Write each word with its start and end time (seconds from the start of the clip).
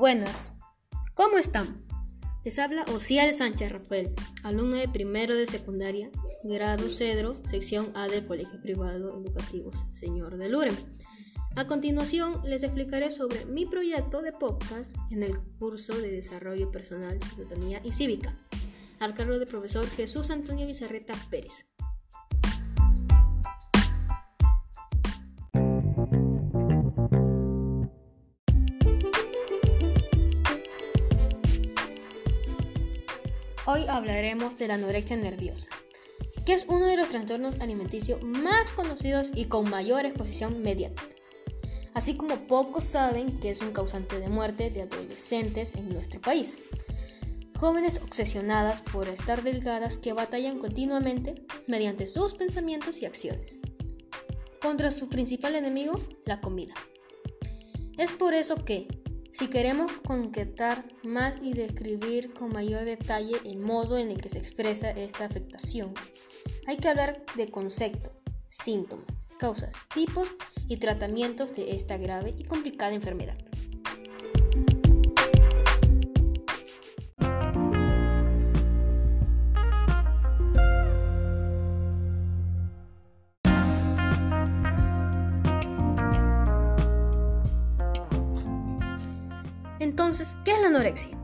Buenas, 0.00 0.54
¿cómo 1.12 1.36
están? 1.36 1.84
Les 2.42 2.58
habla 2.58 2.86
Ocial 2.90 3.34
Sánchez 3.34 3.70
Rafael, 3.70 4.14
alumno 4.42 4.76
de 4.76 4.88
primero 4.88 5.36
de 5.36 5.46
secundaria, 5.46 6.10
grado 6.42 6.88
Cedro, 6.88 7.36
sección 7.50 7.92
A 7.94 8.08
del 8.08 8.24
Colegio 8.24 8.62
Privado 8.62 9.14
Educativo 9.20 9.70
Señor 9.90 10.38
de 10.38 10.48
Luren. 10.48 10.74
A 11.54 11.66
continuación, 11.66 12.40
les 12.46 12.62
explicaré 12.62 13.10
sobre 13.10 13.44
mi 13.44 13.66
proyecto 13.66 14.22
de 14.22 14.32
podcast 14.32 14.96
en 15.10 15.22
el 15.22 15.38
curso 15.58 15.94
de 15.94 16.10
Desarrollo 16.10 16.70
Personal, 16.70 17.20
Ciudadanía 17.34 17.82
y 17.84 17.92
Cívica, 17.92 18.34
al 19.00 19.12
cargo 19.12 19.38
del 19.38 19.48
profesor 19.48 19.86
Jesús 19.86 20.30
Antonio 20.30 20.66
Bizarreta 20.66 21.12
Pérez. 21.28 21.66
Hoy 33.72 33.86
hablaremos 33.86 34.58
de 34.58 34.66
la 34.66 34.74
anorexia 34.74 35.16
nerviosa, 35.16 35.70
que 36.44 36.54
es 36.54 36.66
uno 36.68 36.86
de 36.86 36.96
los 36.96 37.08
trastornos 37.08 37.60
alimenticios 37.60 38.20
más 38.20 38.70
conocidos 38.70 39.30
y 39.32 39.44
con 39.44 39.70
mayor 39.70 40.04
exposición 40.06 40.60
mediática. 40.60 41.14
Así 41.94 42.16
como 42.16 42.48
pocos 42.48 42.82
saben 42.82 43.38
que 43.38 43.50
es 43.50 43.60
un 43.60 43.70
causante 43.70 44.18
de 44.18 44.28
muerte 44.28 44.70
de 44.70 44.82
adolescentes 44.82 45.76
en 45.76 45.88
nuestro 45.88 46.20
país. 46.20 46.58
Jóvenes 47.60 48.00
obsesionadas 48.02 48.80
por 48.80 49.06
estar 49.06 49.44
delgadas 49.44 49.98
que 49.98 50.14
batallan 50.14 50.58
continuamente 50.58 51.36
mediante 51.68 52.06
sus 52.06 52.34
pensamientos 52.34 53.00
y 53.00 53.06
acciones. 53.06 53.60
Contra 54.60 54.90
su 54.90 55.08
principal 55.08 55.54
enemigo, 55.54 55.94
la 56.24 56.40
comida. 56.40 56.74
Es 57.98 58.10
por 58.10 58.34
eso 58.34 58.64
que, 58.64 58.88
si 59.40 59.48
queremos 59.48 59.90
concretar 60.04 60.84
más 61.02 61.40
y 61.42 61.54
describir 61.54 62.34
con 62.34 62.52
mayor 62.52 62.84
detalle 62.84 63.38
el 63.46 63.56
modo 63.56 63.96
en 63.96 64.10
el 64.10 64.20
que 64.20 64.28
se 64.28 64.36
expresa 64.36 64.90
esta 64.90 65.24
afectación, 65.24 65.94
hay 66.66 66.76
que 66.76 66.90
hablar 66.90 67.24
de 67.36 67.50
concepto, 67.50 68.12
síntomas, 68.50 69.06
causas, 69.38 69.72
tipos 69.94 70.28
y 70.68 70.76
tratamientos 70.76 71.56
de 71.56 71.74
esta 71.74 71.96
grave 71.96 72.34
y 72.36 72.44
complicada 72.44 72.92
enfermedad. 72.92 73.38
Anorexia? 90.80 91.18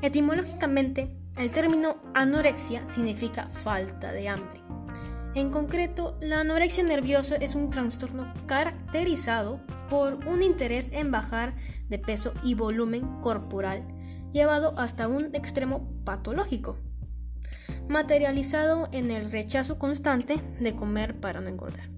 Etimológicamente, 0.00 1.14
el 1.36 1.52
término 1.52 1.96
anorexia 2.14 2.88
significa 2.88 3.48
falta 3.50 4.12
de 4.12 4.30
hambre. 4.30 4.62
En 5.34 5.50
concreto, 5.50 6.16
la 6.22 6.40
anorexia 6.40 6.84
nerviosa 6.84 7.36
es 7.36 7.54
un 7.54 7.68
trastorno 7.68 8.32
caracterizado 8.46 9.60
por 9.90 10.26
un 10.26 10.42
interés 10.42 10.90
en 10.92 11.10
bajar 11.10 11.54
de 11.90 11.98
peso 11.98 12.32
y 12.42 12.54
volumen 12.54 13.20
corporal 13.20 13.86
llevado 14.32 14.72
hasta 14.78 15.06
un 15.06 15.34
extremo 15.34 15.86
patológico, 16.04 16.78
materializado 17.88 18.88
en 18.90 19.10
el 19.10 19.30
rechazo 19.30 19.78
constante 19.78 20.38
de 20.60 20.74
comer 20.74 21.20
para 21.20 21.42
no 21.42 21.48
engordar. 21.48 21.90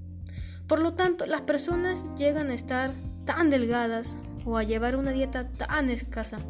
Por 0.66 0.80
lo 0.80 0.94
tanto, 0.94 1.24
las 1.24 1.42
personas 1.42 2.04
llegan 2.16 2.50
a 2.50 2.54
estar 2.54 2.90
tan 3.24 3.48
delgadas 3.48 4.18
o 4.44 4.56
a 4.56 4.64
llevar 4.64 4.96
una 4.96 5.12
dieta 5.12 5.48
tan 5.50 5.88
escasa 5.88 6.40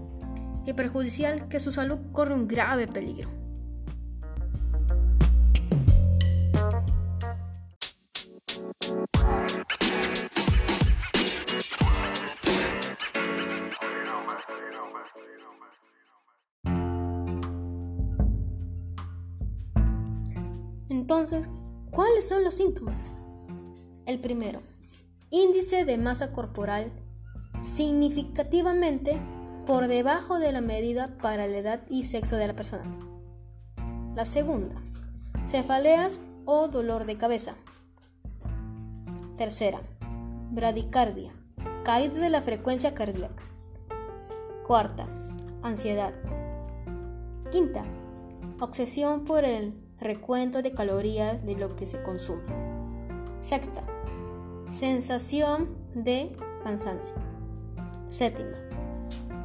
y 0.67 0.73
perjudicial 0.73 1.49
que 1.49 1.61
su 1.61 1.73
salud 1.73 1.99
corre 2.13 2.35
un 2.35 2.49
grave 2.49 2.87
peligro. 2.89 3.31
Entonces, 20.89 21.49
¿cuáles 21.93 22.29
son 22.29 22.43
los 22.43 22.57
síntomas? 22.57 23.13
El 24.07 24.19
primero, 24.19 24.61
índice 25.31 25.85
de 25.85 25.99
masa 25.99 26.33
corporal 26.33 26.91
significativamente 27.63 29.21
por 29.67 29.89
debajo 29.89 30.39
de 30.39 30.53
la 30.53 30.61
medida 30.61 31.19
para 31.21 31.49
la 31.49 31.57
edad 31.59 31.81
y 31.91 32.05
sexo 32.05 32.37
de 32.37 32.47
la 32.47 32.55
persona. 32.55 32.85
La 34.15 34.25
segunda, 34.25 34.77
cefaleas 35.47 36.21
o 36.45 36.69
dolor 36.69 37.05
de 37.05 37.17
cabeza. 37.17 37.57
Tercera, 39.37 39.81
bradicardia, 40.53 41.33
caída 41.85 42.15
de 42.15 42.31
la 42.31 42.43
frecuencia 42.43 42.95
cardíaca. 42.95 43.43
Cuarta, 44.67 45.09
ansiedad. 45.63 46.15
Quinta, 47.51 47.83
obsesión 48.61 49.25
por 49.25 49.45
el 49.45 49.75
recuento 49.99 50.63
de 50.63 50.73
calorías 50.73 51.45
de 51.45 51.57
lo 51.57 51.75
que 51.75 51.89
se 51.89 52.01
consume. 52.03 52.45
Sexta, 53.41 53.83
sensación 54.71 55.77
de 55.95 56.37
cansancio. 56.63 57.17
Séptima, 58.09 58.57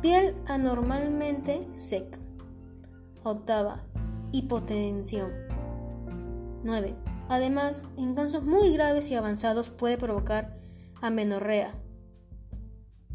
piel 0.01 0.35
anormalmente 0.47 1.67
seca. 1.71 2.17
Octava, 3.23 3.83
hipotensión. 4.31 5.31
9. 6.63 6.95
Además, 7.29 7.83
en 7.97 8.15
casos 8.15 8.43
muy 8.43 8.73
graves 8.73 9.09
y 9.11 9.15
avanzados 9.15 9.69
puede 9.69 9.97
provocar 9.97 10.57
amenorrea, 11.01 11.75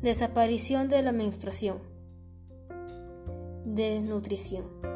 desaparición 0.01 0.89
de 0.89 1.03
la 1.03 1.13
menstruación, 1.13 1.79
desnutrición. 3.65 4.96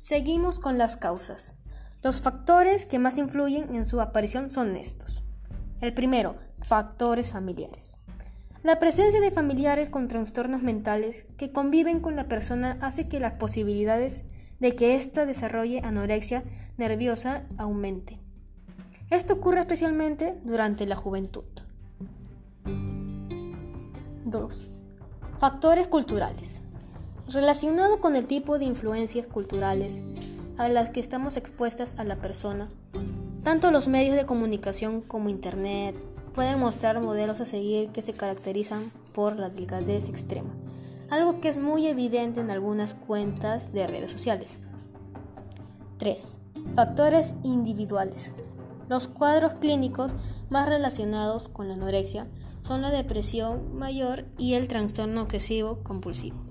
Seguimos 0.00 0.58
con 0.58 0.78
las 0.78 0.96
causas. 0.96 1.52
Los 2.02 2.22
factores 2.22 2.86
que 2.86 2.98
más 2.98 3.18
influyen 3.18 3.74
en 3.74 3.84
su 3.84 4.00
aparición 4.00 4.48
son 4.48 4.74
estos. 4.74 5.22
El 5.82 5.92
primero, 5.92 6.36
factores 6.62 7.32
familiares. 7.32 7.98
La 8.62 8.78
presencia 8.78 9.20
de 9.20 9.30
familiares 9.30 9.90
con 9.90 10.08
trastornos 10.08 10.62
mentales 10.62 11.26
que 11.36 11.52
conviven 11.52 12.00
con 12.00 12.16
la 12.16 12.28
persona 12.28 12.78
hace 12.80 13.08
que 13.08 13.20
las 13.20 13.34
posibilidades 13.34 14.24
de 14.58 14.74
que 14.74 14.96
ésta 14.96 15.26
desarrolle 15.26 15.82
anorexia 15.84 16.44
nerviosa 16.78 17.44
aumente. 17.58 18.18
Esto 19.10 19.34
ocurre 19.34 19.60
especialmente 19.60 20.40
durante 20.44 20.86
la 20.86 20.96
juventud. 20.96 21.44
2. 24.24 24.68
Factores 25.36 25.88
culturales. 25.88 26.62
Relacionado 27.32 28.00
con 28.00 28.16
el 28.16 28.26
tipo 28.26 28.58
de 28.58 28.64
influencias 28.64 29.24
culturales 29.24 30.02
a 30.58 30.68
las 30.68 30.90
que 30.90 30.98
estamos 30.98 31.36
expuestas 31.36 31.94
a 31.96 32.02
la 32.02 32.16
persona, 32.16 32.68
tanto 33.44 33.70
los 33.70 33.86
medios 33.86 34.16
de 34.16 34.26
comunicación 34.26 35.00
como 35.00 35.28
Internet 35.28 35.94
pueden 36.34 36.58
mostrar 36.58 37.00
modelos 37.00 37.40
a 37.40 37.44
seguir 37.44 37.90
que 37.90 38.02
se 38.02 38.14
caracterizan 38.14 38.90
por 39.14 39.38
la 39.38 39.48
delgadez 39.48 40.08
extrema, 40.08 40.50
algo 41.08 41.40
que 41.40 41.50
es 41.50 41.58
muy 41.58 41.86
evidente 41.86 42.40
en 42.40 42.50
algunas 42.50 42.94
cuentas 42.94 43.72
de 43.72 43.86
redes 43.86 44.10
sociales. 44.10 44.58
3. 45.98 46.40
Factores 46.74 47.34
individuales. 47.44 48.32
Los 48.88 49.06
cuadros 49.06 49.54
clínicos 49.60 50.16
más 50.48 50.68
relacionados 50.68 51.46
con 51.46 51.68
la 51.68 51.74
anorexia 51.74 52.26
son 52.62 52.82
la 52.82 52.90
depresión 52.90 53.78
mayor 53.78 54.24
y 54.36 54.54
el 54.54 54.66
trastorno 54.66 55.22
obsesivo 55.22 55.78
compulsivo. 55.84 56.49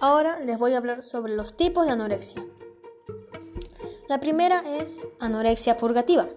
Ahora 0.00 0.40
les 0.40 0.58
voy 0.58 0.74
a 0.74 0.78
hablar 0.78 1.02
sobre 1.02 1.34
los 1.34 1.56
tipos 1.56 1.86
de 1.86 1.92
anorexia. 1.92 2.44
La 4.08 4.20
primera 4.20 4.62
es 4.78 5.06
anorexia 5.18 5.76
purgativa. 5.76 6.28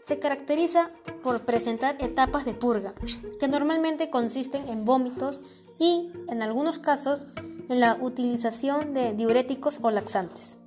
se 0.00 0.20
caracteriza 0.20 0.90
por 1.24 1.40
presentar 1.40 1.96
etapas 1.98 2.44
de 2.44 2.54
purga, 2.54 2.94
que 3.40 3.48
normalmente 3.48 4.08
consisten 4.08 4.68
en 4.68 4.84
vómitos 4.84 5.40
y, 5.80 6.12
en 6.28 6.42
algunos 6.42 6.78
casos, 6.78 7.26
en 7.68 7.80
la 7.80 7.98
utilización 8.00 8.94
de 8.94 9.14
diuréticos 9.14 9.80
o 9.82 9.90
laxantes. 9.90 10.58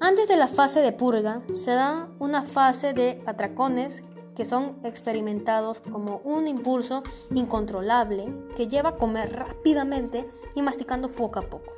Antes 0.00 0.28
de 0.28 0.36
la 0.36 0.48
fase 0.48 0.80
de 0.80 0.92
purga 0.92 1.42
se 1.54 1.72
da 1.72 2.08
una 2.18 2.40
fase 2.40 2.94
de 2.94 3.22
atracones 3.26 4.02
que 4.34 4.46
son 4.46 4.78
experimentados 4.84 5.80
como 5.80 6.20
un 6.24 6.48
impulso 6.48 7.02
incontrolable 7.34 8.32
que 8.56 8.68
lleva 8.68 8.90
a 8.90 8.96
comer 8.96 9.32
rápidamente 9.32 10.28
y 10.54 10.62
masticando 10.62 11.10
poco 11.12 11.38
a 11.38 11.42
poco. 11.42 11.72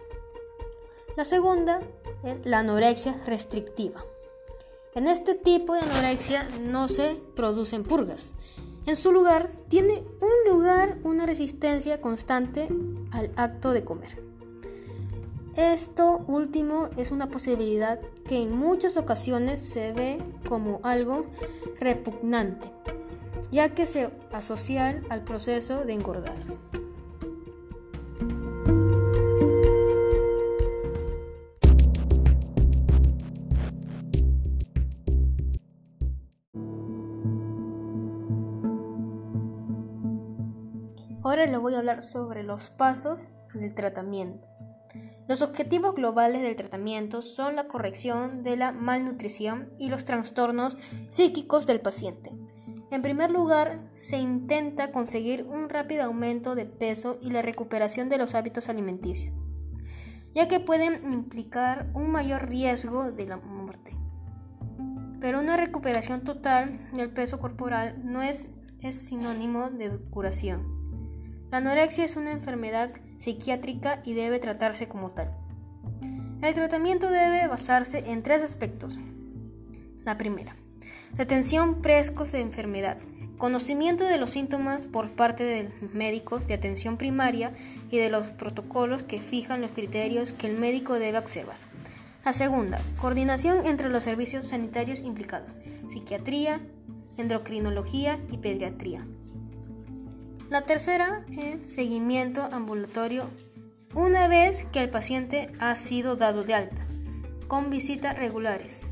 La 1.17 1.25
segunda 1.25 1.81
es 2.23 2.45
la 2.45 2.59
anorexia 2.59 3.21
restrictiva. 3.27 4.05
En 4.95 5.07
este 5.07 5.35
tipo 5.35 5.75
de 5.75 5.81
anorexia 5.81 6.49
no 6.63 6.89
se 6.89 7.21
producen 7.35 7.85
purgas. 7.85 8.35
En 8.87 8.97
su 8.97 9.13
lugar 9.13 9.51
tiene 9.69 10.05
un 10.21 10.53
lugar 10.53 10.99
una 11.03 11.27
resistencia 11.27 12.01
constante 12.01 12.69
al 13.13 13.31
acto 13.37 13.73
de 13.73 13.85
comer. 13.85 14.26
Esto 15.57 16.23
último 16.29 16.91
es 16.99 17.11
una 17.11 17.29
posibilidad 17.29 17.99
que 18.29 18.43
en 18.43 18.55
muchas 18.55 18.99
ocasiones 18.99 19.63
se 19.63 19.91
ve 19.93 20.19
como 20.47 20.81
algo 20.83 21.25
repugnante, 21.81 22.71
ya 23.51 23.71
que 23.71 23.87
se 23.87 24.11
asocia 24.33 25.03
al 25.09 25.25
proceso 25.25 25.87
de 25.87 25.95
engordar. 25.95 26.37
Ahora 41.23 41.47
les 41.47 41.59
voy 41.59 41.75
a 41.75 41.79
hablar 41.79 42.03
sobre 42.03 42.43
los 42.43 42.69
pasos 42.69 43.27
del 43.55 43.75
tratamiento. 43.75 44.56
Los 45.29 45.43
objetivos 45.43 45.97
globales 45.97 46.43
del 46.43 46.55
tratamiento 46.55 47.21
son 47.21 47.57
la 47.57 47.67
corrección 47.67 48.45
de 48.45 48.57
la 48.57 48.71
malnutrición 48.71 49.71
y 49.77 49.89
los 49.89 50.05
trastornos 50.05 50.77
psíquicos 51.09 51.67
del 51.67 51.81
paciente. 51.81 52.33
En 52.93 53.03
primer 53.03 53.33
lugar, 53.33 53.81
se 53.95 54.19
intenta 54.19 54.93
conseguir 54.93 55.43
un 55.43 55.69
rápido 55.69 56.05
aumento 56.05 56.55
de 56.55 56.67
peso 56.67 57.19
y 57.21 57.31
la 57.31 57.43
recuperación 57.43 58.09
de 58.09 58.19
los 58.19 58.37
hábitos 58.37 58.69
alimenticios, 58.69 59.35
ya 60.33 60.47
que 60.47 60.61
pueden 60.61 61.13
implicar 61.13 61.91
un 61.95 62.11
mayor 62.11 62.49
riesgo 62.49 63.11
de 63.11 63.27
la 63.27 63.37
muerte. 63.37 63.97
Pero 65.21 65.41
una 65.41 65.57
recuperación 65.57 66.21
total 66.21 66.79
del 66.93 67.11
peso 67.11 67.41
corporal 67.41 68.01
no 68.05 68.23
es, 68.23 68.49
es 68.81 69.07
sinónimo 69.07 69.71
de 69.71 69.99
curación. 70.11 70.77
La 71.51 71.59
anorexia 71.59 72.05
es 72.05 72.15
una 72.15 72.31
enfermedad 72.31 72.93
psiquiátrica 73.19 74.01
y 74.05 74.15
debe 74.15 74.39
tratarse 74.39 74.89
como 74.89 75.11
tal. 75.11 75.31
El 76.43 76.55
tratamiento 76.55 77.11
debe 77.11 77.47
basarse 77.47 78.05
en 78.07 78.23
tres 78.23 78.43
aspectos. 78.43 78.99
La 80.05 80.19
primera, 80.19 80.55
detención 81.15 81.83
precoz 81.83 82.31
de 82.33 82.41
enfermedad, 82.41 82.99
conocimiento 83.39 84.05
de 84.05 84.19
los 84.19 84.31
síntomas 84.31 84.87
por 84.87 85.11
parte 85.11 85.45
de 85.45 85.71
médicos 85.93 86.47
de 86.47 86.55
atención 86.55 86.97
primaria 86.97 87.53
y 87.91 87.99
de 87.99 88.11
los 88.11 88.27
protocolos 88.27 89.03
que 89.03 89.21
fijan 89.21 89.61
los 89.61 89.71
criterios 89.71 90.33
que 90.33 90.49
el 90.49 90.57
médico 90.57 90.95
debe 90.99 91.19
observar. 91.19 91.57
La 92.25 92.33
segunda, 92.33 92.81
coordinación 93.01 93.67
entre 93.67 93.89
los 93.89 94.05
servicios 94.05 94.49
sanitarios 94.49 95.01
implicados, 95.01 95.53
psiquiatría, 95.89 96.61
endocrinología 97.17 98.19
y 98.31 98.39
pediatría. 98.39 99.07
La 100.49 100.63
tercera 100.63 101.25
es 101.37 101.75
seguimiento 101.75 102.49
ambulatorio 102.53 103.29
una 103.95 104.29
vez 104.29 104.65
que 104.73 104.81
el 104.81 104.91
paciente 104.91 105.51
ha 105.59 105.75
sido 105.75 106.15
dado 106.15 106.45
de 106.45 106.55
alta, 106.55 106.87
con 107.49 107.69
visitas 107.69 108.17
regulares. 108.17 108.89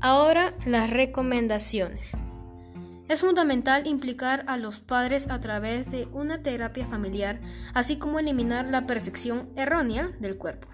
Ahora 0.00 0.54
las 0.64 0.88
recomendaciones. 0.88 2.16
Es 3.10 3.22
fundamental 3.22 3.88
implicar 3.88 4.44
a 4.46 4.56
los 4.56 4.78
padres 4.78 5.28
a 5.30 5.40
través 5.40 5.90
de 5.90 6.06
una 6.12 6.44
terapia 6.44 6.86
familiar, 6.86 7.40
así 7.74 7.96
como 7.96 8.20
eliminar 8.20 8.66
la 8.66 8.86
percepción 8.86 9.48
errónea 9.56 10.12
del 10.20 10.36
cuerpo, 10.36 10.68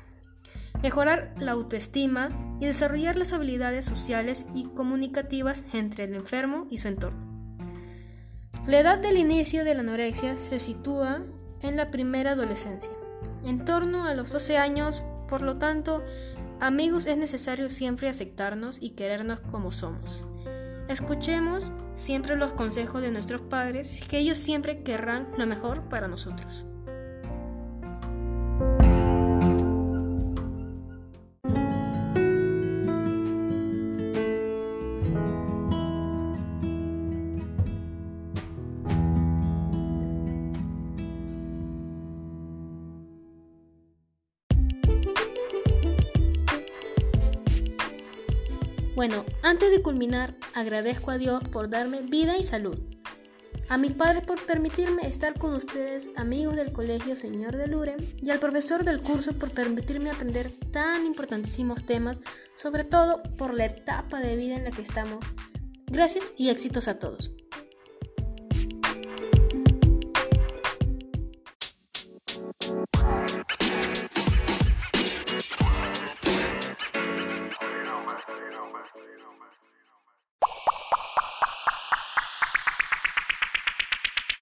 mejorar 0.82 1.34
la 1.38 1.52
autoestima 1.52 2.28
y 2.60 2.66
desarrollar 2.66 3.16
las 3.16 3.32
habilidades 3.32 3.86
sociales 3.86 4.44
y 4.54 4.64
comunicativas 4.64 5.64
entre 5.72 6.04
el 6.04 6.14
enfermo 6.14 6.66
y 6.68 6.76
su 6.76 6.88
entorno. 6.88 7.24
La 8.66 8.80
edad 8.80 8.98
del 8.98 9.16
inicio 9.16 9.64
de 9.64 9.74
la 9.74 9.80
anorexia 9.80 10.36
se 10.36 10.58
sitúa 10.58 11.22
en 11.62 11.76
la 11.78 11.90
primera 11.90 12.32
adolescencia, 12.32 12.92
en 13.46 13.64
torno 13.64 14.04
a 14.04 14.12
los 14.12 14.30
12 14.30 14.58
años, 14.58 15.02
por 15.26 15.40
lo 15.40 15.56
tanto, 15.56 16.04
amigos 16.60 17.06
es 17.06 17.16
necesario 17.16 17.70
siempre 17.70 18.10
aceptarnos 18.10 18.76
y 18.82 18.90
querernos 18.90 19.40
como 19.40 19.70
somos. 19.70 20.26
Escuchemos 20.88 21.72
siempre 21.96 22.36
los 22.36 22.52
consejos 22.52 23.02
de 23.02 23.10
nuestros 23.10 23.40
padres, 23.40 24.00
que 24.08 24.18
ellos 24.18 24.38
siempre 24.38 24.82
querrán 24.84 25.28
lo 25.36 25.46
mejor 25.46 25.88
para 25.88 26.06
nosotros. 26.06 26.64
Bueno, 48.96 49.26
antes 49.42 49.70
de 49.70 49.82
culminar, 49.82 50.34
agradezco 50.54 51.10
a 51.10 51.18
Dios 51.18 51.46
por 51.50 51.68
darme 51.68 52.00
vida 52.00 52.38
y 52.38 52.42
salud. 52.42 52.78
A 53.68 53.76
mis 53.76 53.92
padres 53.92 54.24
por 54.24 54.42
permitirme 54.46 55.06
estar 55.06 55.38
con 55.38 55.54
ustedes, 55.54 56.10
amigos 56.16 56.56
del 56.56 56.72
colegio 56.72 57.14
Señor 57.14 57.58
de 57.58 57.66
Lure, 57.66 57.96
y 58.22 58.30
al 58.30 58.38
profesor 58.38 58.84
del 58.84 59.02
curso 59.02 59.34
por 59.34 59.50
permitirme 59.50 60.08
aprender 60.08 60.50
tan 60.72 61.04
importantísimos 61.04 61.84
temas, 61.84 62.22
sobre 62.56 62.84
todo 62.84 63.22
por 63.36 63.52
la 63.52 63.66
etapa 63.66 64.20
de 64.20 64.34
vida 64.34 64.56
en 64.56 64.64
la 64.64 64.70
que 64.70 64.80
estamos. 64.80 65.22
Gracias 65.88 66.32
y 66.38 66.48
éxitos 66.48 66.88
a 66.88 66.98
todos. 66.98 67.32